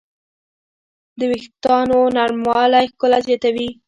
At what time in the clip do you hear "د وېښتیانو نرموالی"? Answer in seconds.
1.17-2.85